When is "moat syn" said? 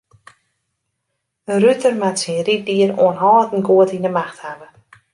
2.01-2.41